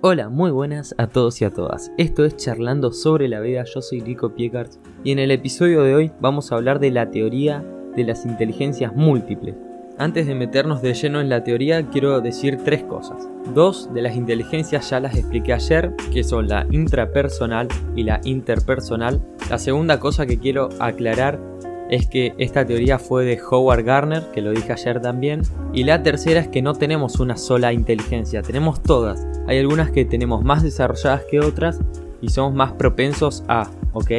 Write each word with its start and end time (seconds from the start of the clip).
Hola, 0.00 0.28
muy 0.28 0.52
buenas 0.52 0.94
a 0.96 1.08
todos 1.08 1.40
y 1.42 1.44
a 1.44 1.50
todas. 1.50 1.90
Esto 1.98 2.24
es 2.24 2.36
Charlando 2.36 2.92
sobre 2.92 3.26
la 3.26 3.40
vida, 3.40 3.64
yo 3.64 3.82
soy 3.82 3.98
Rico 3.98 4.32
Piecards 4.32 4.78
y 5.02 5.10
en 5.10 5.18
el 5.18 5.32
episodio 5.32 5.82
de 5.82 5.96
hoy 5.96 6.12
vamos 6.20 6.52
a 6.52 6.54
hablar 6.54 6.78
de 6.78 6.92
la 6.92 7.10
teoría 7.10 7.64
de 7.96 8.04
las 8.04 8.24
inteligencias 8.24 8.94
múltiples. 8.94 9.56
Antes 9.98 10.28
de 10.28 10.36
meternos 10.36 10.82
de 10.82 10.94
lleno 10.94 11.20
en 11.20 11.28
la 11.28 11.42
teoría, 11.42 11.90
quiero 11.90 12.20
decir 12.20 12.58
tres 12.64 12.84
cosas. 12.84 13.28
Dos 13.52 13.92
de 13.92 14.02
las 14.02 14.14
inteligencias 14.14 14.88
ya 14.88 15.00
las 15.00 15.16
expliqué 15.16 15.52
ayer, 15.52 15.92
que 16.12 16.22
son 16.22 16.46
la 16.46 16.64
intrapersonal 16.70 17.66
y 17.96 18.04
la 18.04 18.20
interpersonal. 18.22 19.20
La 19.50 19.58
segunda 19.58 19.98
cosa 19.98 20.26
que 20.26 20.38
quiero 20.38 20.68
aclarar 20.78 21.40
es 21.90 22.06
que 22.06 22.34
esta 22.38 22.66
teoría 22.66 22.98
fue 22.98 23.24
de 23.24 23.40
Howard 23.40 23.84
Gardner, 23.84 24.24
que 24.32 24.42
lo 24.42 24.50
dije 24.50 24.72
ayer 24.72 25.00
también. 25.00 25.42
Y 25.72 25.84
la 25.84 26.02
tercera 26.02 26.40
es 26.40 26.48
que 26.48 26.62
no 26.62 26.74
tenemos 26.74 27.20
una 27.20 27.36
sola 27.36 27.72
inteligencia, 27.72 28.42
tenemos 28.42 28.82
todas. 28.82 29.26
Hay 29.46 29.58
algunas 29.58 29.90
que 29.90 30.04
tenemos 30.04 30.44
más 30.44 30.62
desarrolladas 30.62 31.22
que 31.30 31.40
otras 31.40 31.80
y 32.20 32.30
somos 32.30 32.54
más 32.54 32.72
propensos 32.72 33.44
a, 33.48 33.70
¿ok? 33.92 34.10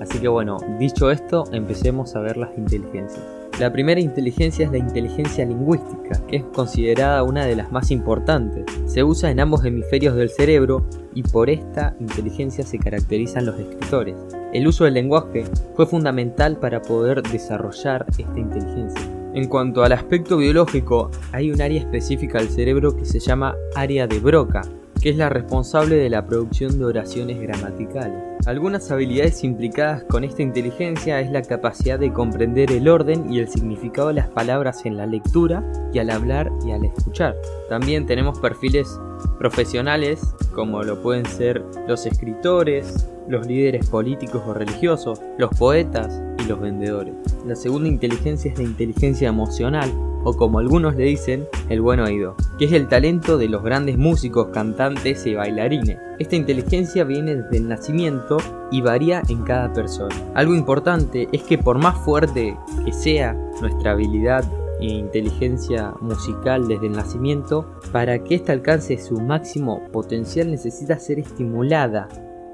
Así 0.00 0.18
que 0.18 0.28
bueno, 0.28 0.58
dicho 0.78 1.10
esto, 1.10 1.44
empecemos 1.52 2.16
a 2.16 2.20
ver 2.20 2.36
las 2.36 2.56
inteligencias. 2.58 3.43
La 3.60 3.72
primera 3.72 4.00
inteligencia 4.00 4.66
es 4.66 4.72
la 4.72 4.78
inteligencia 4.78 5.46
lingüística, 5.46 6.20
que 6.26 6.38
es 6.38 6.44
considerada 6.44 7.22
una 7.22 7.46
de 7.46 7.54
las 7.54 7.70
más 7.70 7.92
importantes. 7.92 8.64
Se 8.86 9.04
usa 9.04 9.30
en 9.30 9.38
ambos 9.38 9.64
hemisferios 9.64 10.16
del 10.16 10.28
cerebro 10.28 10.84
y 11.14 11.22
por 11.22 11.48
esta 11.48 11.94
inteligencia 12.00 12.64
se 12.64 12.80
caracterizan 12.80 13.46
los 13.46 13.56
escritores. 13.60 14.16
El 14.52 14.66
uso 14.66 14.84
del 14.84 14.94
lenguaje 14.94 15.44
fue 15.76 15.86
fundamental 15.86 16.58
para 16.58 16.82
poder 16.82 17.22
desarrollar 17.22 18.04
esta 18.18 18.40
inteligencia. 18.40 19.02
En 19.34 19.48
cuanto 19.48 19.84
al 19.84 19.92
aspecto 19.92 20.36
biológico, 20.36 21.12
hay 21.30 21.52
un 21.52 21.62
área 21.62 21.78
específica 21.80 22.38
del 22.38 22.48
cerebro 22.48 22.96
que 22.96 23.04
se 23.04 23.20
llama 23.20 23.54
área 23.76 24.08
de 24.08 24.18
Broca, 24.18 24.62
que 25.04 25.10
es 25.10 25.16
la 25.16 25.28
responsable 25.28 25.96
de 25.96 26.08
la 26.08 26.24
producción 26.24 26.78
de 26.78 26.86
oraciones 26.86 27.38
gramaticales. 27.38 28.22
Algunas 28.46 28.90
habilidades 28.90 29.44
implicadas 29.44 30.02
con 30.04 30.24
esta 30.24 30.40
inteligencia 30.40 31.20
es 31.20 31.30
la 31.30 31.42
capacidad 31.42 31.98
de 31.98 32.10
comprender 32.10 32.72
el 32.72 32.88
orden 32.88 33.30
y 33.30 33.38
el 33.38 33.48
significado 33.48 34.08
de 34.08 34.14
las 34.14 34.30
palabras 34.30 34.86
en 34.86 34.96
la 34.96 35.04
lectura 35.04 35.62
y 35.92 35.98
al 35.98 36.08
hablar 36.08 36.50
y 36.66 36.70
al 36.70 36.86
escuchar. 36.86 37.36
También 37.68 38.06
tenemos 38.06 38.38
perfiles 38.40 38.98
profesionales 39.38 40.22
como 40.54 40.82
lo 40.82 41.02
pueden 41.02 41.26
ser 41.26 41.62
los 41.86 42.06
escritores, 42.06 43.06
los 43.28 43.46
líderes 43.46 43.86
políticos 43.90 44.40
o 44.46 44.54
religiosos, 44.54 45.20
los 45.36 45.50
poetas 45.50 46.18
y 46.42 46.48
los 46.48 46.58
vendedores. 46.58 47.12
La 47.44 47.56
segunda 47.56 47.90
inteligencia 47.90 48.50
es 48.50 48.56
la 48.56 48.64
inteligencia 48.64 49.28
emocional, 49.28 49.92
o 50.24 50.36
como 50.36 50.58
algunos 50.58 50.96
le 50.96 51.04
dicen, 51.04 51.46
el 51.68 51.80
buen 51.80 52.00
oído, 52.00 52.34
que 52.58 52.64
es 52.64 52.72
el 52.72 52.88
talento 52.88 53.38
de 53.38 53.48
los 53.48 53.62
grandes 53.62 53.98
músicos, 53.98 54.48
cantantes 54.48 55.26
y 55.26 55.34
bailarines. 55.34 55.98
Esta 56.18 56.36
inteligencia 56.36 57.04
viene 57.04 57.36
desde 57.36 57.58
el 57.58 57.68
nacimiento 57.68 58.38
y 58.70 58.80
varía 58.80 59.22
en 59.28 59.42
cada 59.42 59.72
persona. 59.72 60.14
Algo 60.34 60.54
importante 60.54 61.28
es 61.32 61.42
que 61.42 61.58
por 61.58 61.78
más 61.78 61.98
fuerte 61.98 62.56
que 62.84 62.92
sea 62.92 63.34
nuestra 63.60 63.92
habilidad 63.92 64.44
e 64.80 64.86
inteligencia 64.86 65.94
musical 66.00 66.66
desde 66.66 66.86
el 66.86 66.92
nacimiento, 66.92 67.78
para 67.92 68.18
que 68.24 68.34
ésta 68.34 68.52
alcance 68.52 68.98
su 68.98 69.20
máximo 69.20 69.82
potencial 69.92 70.50
necesita 70.50 70.98
ser 70.98 71.20
estimulada 71.20 72.08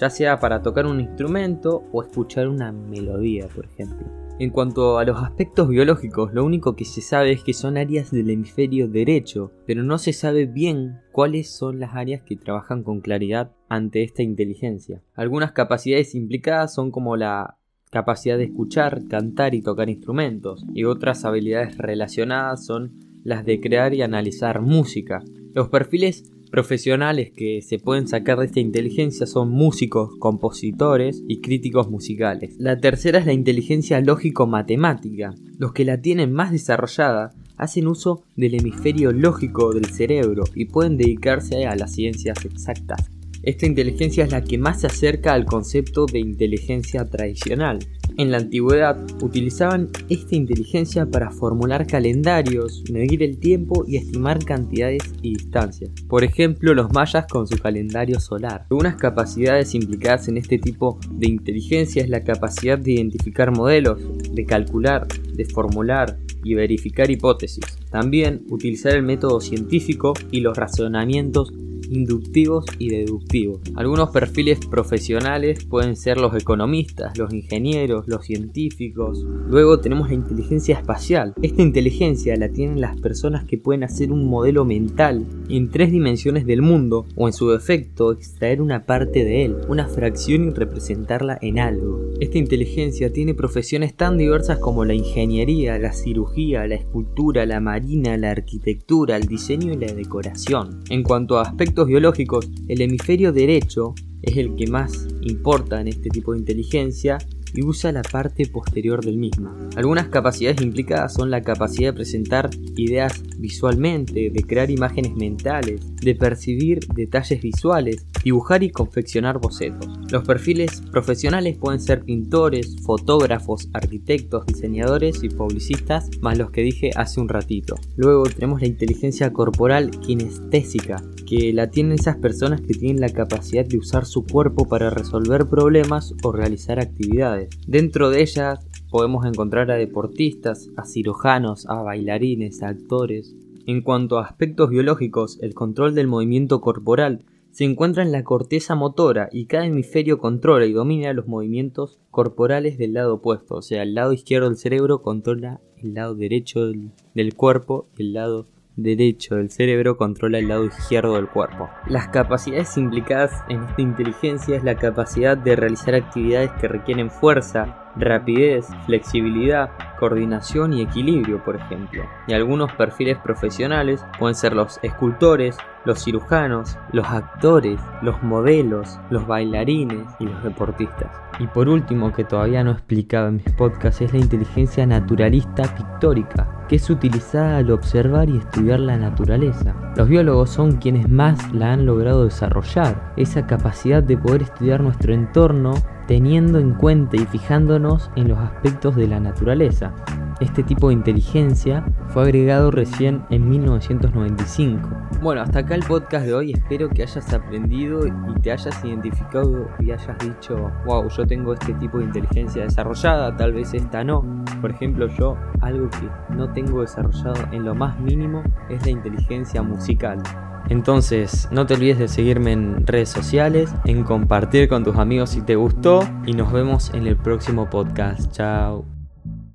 ya 0.00 0.10
sea 0.10 0.38
para 0.38 0.62
tocar 0.62 0.86
un 0.86 1.00
instrumento 1.00 1.84
o 1.92 2.02
escuchar 2.02 2.48
una 2.48 2.70
melodía, 2.70 3.48
por 3.48 3.64
ejemplo. 3.64 4.25
En 4.38 4.50
cuanto 4.50 4.98
a 4.98 5.04
los 5.06 5.22
aspectos 5.22 5.66
biológicos, 5.66 6.34
lo 6.34 6.44
único 6.44 6.76
que 6.76 6.84
se 6.84 7.00
sabe 7.00 7.32
es 7.32 7.42
que 7.42 7.54
son 7.54 7.78
áreas 7.78 8.10
del 8.10 8.28
hemisferio 8.28 8.86
derecho, 8.86 9.50
pero 9.66 9.82
no 9.82 9.96
se 9.96 10.12
sabe 10.12 10.44
bien 10.44 11.00
cuáles 11.10 11.56
son 11.56 11.80
las 11.80 11.94
áreas 11.94 12.20
que 12.20 12.36
trabajan 12.36 12.82
con 12.82 13.00
claridad 13.00 13.52
ante 13.70 14.02
esta 14.02 14.22
inteligencia. 14.22 15.00
Algunas 15.14 15.52
capacidades 15.52 16.14
implicadas 16.14 16.74
son 16.74 16.90
como 16.90 17.16
la 17.16 17.56
capacidad 17.90 18.36
de 18.36 18.44
escuchar, 18.44 19.08
cantar 19.08 19.54
y 19.54 19.62
tocar 19.62 19.88
instrumentos, 19.88 20.66
y 20.74 20.84
otras 20.84 21.24
habilidades 21.24 21.78
relacionadas 21.78 22.66
son 22.66 22.92
las 23.24 23.46
de 23.46 23.58
crear 23.58 23.94
y 23.94 24.02
analizar 24.02 24.60
música. 24.60 25.24
Los 25.54 25.70
perfiles 25.70 26.30
Profesionales 26.50 27.32
que 27.36 27.60
se 27.62 27.78
pueden 27.78 28.06
sacar 28.06 28.38
de 28.38 28.46
esta 28.46 28.60
inteligencia 28.60 29.26
son 29.26 29.50
músicos, 29.50 30.12
compositores 30.18 31.22
y 31.28 31.40
críticos 31.40 31.90
musicales. 31.90 32.54
La 32.58 32.78
tercera 32.78 33.18
es 33.18 33.26
la 33.26 33.32
inteligencia 33.32 34.00
lógico-matemática. 34.00 35.34
Los 35.58 35.72
que 35.72 35.84
la 35.84 36.00
tienen 36.00 36.32
más 36.32 36.52
desarrollada 36.52 37.34
hacen 37.56 37.86
uso 37.86 38.22
del 38.36 38.54
hemisferio 38.54 39.12
lógico 39.12 39.72
del 39.72 39.86
cerebro 39.86 40.44
y 40.54 40.66
pueden 40.66 40.96
dedicarse 40.96 41.66
a 41.66 41.74
las 41.74 41.92
ciencias 41.92 42.44
exactas. 42.44 43.10
Esta 43.46 43.64
inteligencia 43.64 44.24
es 44.24 44.32
la 44.32 44.42
que 44.42 44.58
más 44.58 44.80
se 44.80 44.88
acerca 44.88 45.32
al 45.32 45.44
concepto 45.44 46.06
de 46.06 46.18
inteligencia 46.18 47.04
tradicional. 47.04 47.78
En 48.18 48.32
la 48.32 48.38
antigüedad 48.38 48.98
utilizaban 49.22 49.88
esta 50.08 50.34
inteligencia 50.34 51.06
para 51.06 51.30
formular 51.30 51.86
calendarios, 51.86 52.82
medir 52.90 53.22
el 53.22 53.38
tiempo 53.38 53.84
y 53.86 53.98
estimar 53.98 54.44
cantidades 54.44 55.04
y 55.22 55.34
distancias. 55.34 55.92
Por 56.08 56.24
ejemplo, 56.24 56.74
los 56.74 56.92
mayas 56.92 57.26
con 57.28 57.46
su 57.46 57.56
calendario 57.58 58.18
solar. 58.18 58.66
Algunas 58.68 58.96
capacidades 58.96 59.76
implicadas 59.76 60.26
en 60.26 60.38
este 60.38 60.58
tipo 60.58 60.98
de 61.12 61.28
inteligencia 61.28 62.02
es 62.02 62.08
la 62.08 62.24
capacidad 62.24 62.78
de 62.78 62.94
identificar 62.94 63.52
modelos, 63.52 64.00
de 64.28 64.44
calcular, 64.44 65.06
de 65.06 65.44
formular 65.44 66.18
y 66.42 66.54
verificar 66.54 67.12
hipótesis. 67.12 67.64
También 67.92 68.42
utilizar 68.50 68.96
el 68.96 69.04
método 69.04 69.40
científico 69.40 70.14
y 70.32 70.40
los 70.40 70.56
razonamientos 70.56 71.52
inductivos 71.90 72.64
y 72.78 72.90
deductivos. 72.90 73.60
Algunos 73.74 74.10
perfiles 74.10 74.58
profesionales 74.66 75.64
pueden 75.64 75.96
ser 75.96 76.18
los 76.18 76.34
economistas, 76.34 77.16
los 77.18 77.32
ingenieros, 77.32 78.06
los 78.06 78.24
científicos. 78.24 79.24
Luego 79.48 79.80
tenemos 79.80 80.08
la 80.08 80.14
inteligencia 80.14 80.76
espacial. 80.76 81.34
Esta 81.42 81.62
inteligencia 81.62 82.36
la 82.36 82.48
tienen 82.48 82.80
las 82.80 83.00
personas 83.00 83.44
que 83.44 83.58
pueden 83.58 83.84
hacer 83.84 84.12
un 84.12 84.28
modelo 84.28 84.64
mental 84.64 85.26
en 85.48 85.70
tres 85.70 85.90
dimensiones 85.90 86.46
del 86.46 86.62
mundo 86.62 87.06
o 87.16 87.26
en 87.26 87.32
su 87.32 87.50
defecto 87.50 88.12
extraer 88.12 88.60
una 88.60 88.86
parte 88.86 89.24
de 89.24 89.44
él, 89.44 89.56
una 89.68 89.86
fracción 89.86 90.48
y 90.48 90.50
representarla 90.50 91.38
en 91.40 91.58
algo. 91.58 92.12
Esta 92.18 92.38
inteligencia 92.38 93.12
tiene 93.12 93.34
profesiones 93.34 93.94
tan 93.94 94.16
diversas 94.16 94.58
como 94.58 94.86
la 94.86 94.94
ingeniería, 94.94 95.78
la 95.78 95.92
cirugía, 95.92 96.66
la 96.66 96.76
escultura, 96.76 97.44
la 97.44 97.60
marina, 97.60 98.16
la 98.16 98.30
arquitectura, 98.30 99.16
el 99.16 99.26
diseño 99.26 99.74
y 99.74 99.76
la 99.76 99.92
decoración. 99.92 100.82
En 100.88 101.02
cuanto 101.02 101.38
a 101.38 101.42
aspectos 101.42 101.86
biológicos, 101.86 102.48
el 102.68 102.80
hemisferio 102.80 103.32
derecho 103.32 103.94
es 104.22 104.38
el 104.38 104.56
que 104.56 104.66
más 104.66 105.06
importa 105.20 105.78
en 105.78 105.88
este 105.88 106.08
tipo 106.08 106.32
de 106.32 106.38
inteligencia 106.38 107.18
y 107.56 107.64
usa 107.64 107.90
la 107.90 108.02
parte 108.02 108.46
posterior 108.46 109.04
del 109.04 109.16
mismo. 109.16 109.52
Algunas 109.76 110.08
capacidades 110.08 110.60
implicadas 110.62 111.14
son 111.14 111.30
la 111.30 111.42
capacidad 111.42 111.90
de 111.90 111.96
presentar 111.96 112.50
ideas 112.76 113.22
visualmente, 113.38 114.30
de 114.30 114.42
crear 114.44 114.70
imágenes 114.70 115.14
mentales, 115.16 115.80
de 115.96 116.14
percibir 116.14 116.80
detalles 116.94 117.40
visuales, 117.40 118.06
dibujar 118.22 118.62
y 118.62 118.70
confeccionar 118.70 119.40
bocetos. 119.40 119.86
Los 120.10 120.24
perfiles 120.24 120.82
profesionales 120.92 121.58
pueden 121.58 121.80
ser 121.80 122.02
pintores, 122.02 122.76
fotógrafos, 122.82 123.68
arquitectos, 123.72 124.46
diseñadores 124.46 125.22
y 125.22 125.28
publicistas, 125.28 126.10
más 126.20 126.38
los 126.38 126.50
que 126.50 126.62
dije 126.62 126.90
hace 126.94 127.20
un 127.20 127.28
ratito. 127.28 127.76
Luego 127.96 128.24
tenemos 128.24 128.60
la 128.60 128.66
inteligencia 128.68 129.32
corporal 129.32 129.90
kinestésica, 129.90 131.02
que 131.26 131.52
la 131.52 131.70
tienen 131.70 131.92
esas 131.92 132.16
personas 132.16 132.60
que 132.60 132.74
tienen 132.74 133.00
la 133.00 133.08
capacidad 133.08 133.64
de 133.66 133.78
usar 133.78 134.06
su 134.06 134.24
cuerpo 134.24 134.68
para 134.68 134.90
resolver 134.90 135.46
problemas 135.46 136.14
o 136.22 136.32
realizar 136.32 136.78
actividades. 136.78 137.45
Dentro 137.66 138.10
de 138.10 138.22
ellas 138.22 138.66
podemos 138.90 139.26
encontrar 139.26 139.70
a 139.70 139.76
deportistas, 139.76 140.70
a 140.76 140.84
cirujanos, 140.84 141.66
a 141.68 141.82
bailarines, 141.82 142.62
a 142.62 142.68
actores. 142.68 143.34
En 143.66 143.82
cuanto 143.82 144.18
a 144.18 144.24
aspectos 144.24 144.70
biológicos, 144.70 145.38
el 145.42 145.54
control 145.54 145.94
del 145.94 146.06
movimiento 146.06 146.60
corporal 146.60 147.24
se 147.50 147.64
encuentra 147.64 148.02
en 148.02 148.12
la 148.12 148.22
corteza 148.22 148.74
motora 148.74 149.30
y 149.32 149.46
cada 149.46 149.64
hemisferio 149.64 150.18
controla 150.18 150.66
y 150.66 150.72
domina 150.72 151.12
los 151.14 151.26
movimientos 151.26 151.98
corporales 152.10 152.76
del 152.76 152.92
lado 152.92 153.14
opuesto. 153.14 153.54
O 153.56 153.62
sea, 153.62 153.82
el 153.82 153.94
lado 153.94 154.12
izquierdo 154.12 154.48
del 154.48 154.58
cerebro 154.58 155.00
controla 155.00 155.60
el 155.78 155.94
lado 155.94 156.14
derecho 156.14 156.66
del, 156.66 156.90
del 157.14 157.34
cuerpo 157.34 157.88
y 157.96 158.02
el 158.02 158.12
lado 158.12 158.46
derecho 158.76 159.36
del 159.36 159.50
cerebro 159.50 159.96
controla 159.96 160.38
el 160.38 160.48
lado 160.48 160.66
izquierdo 160.66 161.16
del 161.16 161.28
cuerpo. 161.28 161.70
Las 161.86 162.08
capacidades 162.08 162.76
implicadas 162.76 163.32
en 163.48 163.62
esta 163.64 163.82
inteligencia 163.82 164.56
es 164.56 164.64
la 164.64 164.76
capacidad 164.76 165.36
de 165.36 165.56
realizar 165.56 165.94
actividades 165.94 166.50
que 166.60 166.68
requieren 166.68 167.10
fuerza, 167.10 167.92
rapidez, 167.96 168.66
flexibilidad, 168.84 169.70
coordinación 169.98 170.74
y 170.74 170.82
equilibrio, 170.82 171.42
por 171.42 171.56
ejemplo. 171.56 172.04
Y 172.26 172.34
algunos 172.34 172.70
perfiles 172.72 173.16
profesionales 173.18 174.04
pueden 174.18 174.34
ser 174.34 174.52
los 174.52 174.78
escultores, 174.82 175.56
los 175.86 176.04
cirujanos, 176.04 176.76
los 176.92 177.06
actores, 177.06 177.80
los 178.02 178.22
modelos, 178.22 178.98
los 179.08 179.26
bailarines 179.26 180.06
y 180.20 180.24
los 180.24 180.42
deportistas. 180.44 181.10
Y 181.38 181.46
por 181.46 181.68
último, 181.68 182.12
que 182.12 182.24
todavía 182.24 182.62
no 182.62 182.72
explicaba 182.72 183.28
en 183.28 183.36
mis 183.36 183.52
podcasts, 183.52 184.02
es 184.02 184.12
la 184.12 184.18
inteligencia 184.18 184.86
naturalista 184.86 185.62
pictórica 185.74 186.55
que 186.68 186.76
es 186.76 186.90
utilizada 186.90 187.58
al 187.58 187.70
observar 187.70 188.28
y 188.28 188.38
estudiar 188.38 188.80
la 188.80 188.96
naturaleza. 188.96 189.74
Los 189.96 190.08
biólogos 190.08 190.50
son 190.50 190.72
quienes 190.72 191.08
más 191.08 191.52
la 191.52 191.72
han 191.72 191.86
logrado 191.86 192.24
desarrollar, 192.24 193.12
esa 193.16 193.46
capacidad 193.46 194.02
de 194.02 194.16
poder 194.16 194.42
estudiar 194.42 194.82
nuestro 194.82 195.14
entorno 195.14 195.74
teniendo 196.06 196.58
en 196.58 196.74
cuenta 196.74 197.16
y 197.16 197.26
fijándonos 197.26 198.10
en 198.16 198.28
los 198.28 198.38
aspectos 198.38 198.96
de 198.96 199.08
la 199.08 199.20
naturaleza. 199.20 199.92
Este 200.40 200.62
tipo 200.62 200.88
de 200.88 200.94
inteligencia 200.94 201.82
fue 202.08 202.24
agregado 202.24 202.70
recién 202.70 203.24
en 203.30 203.48
1995. 203.48 204.88
Bueno, 205.22 205.40
hasta 205.40 205.60
acá 205.60 205.74
el 205.74 205.82
podcast 205.82 206.26
de 206.26 206.34
hoy. 206.34 206.52
Espero 206.52 206.90
que 206.90 207.02
hayas 207.02 207.32
aprendido 207.32 208.06
y 208.06 208.40
te 208.42 208.52
hayas 208.52 208.84
identificado 208.84 209.68
y 209.78 209.92
hayas 209.92 210.18
dicho, 210.18 210.70
wow, 210.84 211.08
yo 211.08 211.26
tengo 211.26 211.54
este 211.54 211.72
tipo 211.74 211.98
de 211.98 212.04
inteligencia 212.04 212.64
desarrollada, 212.64 213.34
tal 213.34 213.54
vez 213.54 213.72
esta 213.72 214.04
no. 214.04 214.44
Por 214.60 214.72
ejemplo, 214.72 215.06
yo 215.18 215.38
algo 215.62 215.88
que 215.88 216.34
no 216.34 216.52
tengo 216.52 216.82
desarrollado 216.82 217.48
en 217.52 217.64
lo 217.64 217.74
más 217.74 217.98
mínimo 217.98 218.42
es 218.68 218.84
la 218.84 218.90
inteligencia 218.90 219.62
musical. 219.62 220.22
Entonces, 220.68 221.48
no 221.50 221.64
te 221.64 221.74
olvides 221.74 221.98
de 221.98 222.08
seguirme 222.08 222.52
en 222.52 222.86
redes 222.86 223.08
sociales, 223.08 223.74
en 223.84 224.02
compartir 224.04 224.68
con 224.68 224.84
tus 224.84 224.96
amigos 224.96 225.30
si 225.30 225.40
te 225.40 225.56
gustó 225.56 226.00
y 226.26 226.32
nos 226.32 226.52
vemos 226.52 226.92
en 226.92 227.06
el 227.06 227.16
próximo 227.16 227.70
podcast. 227.70 228.32
Chao. 228.32 228.95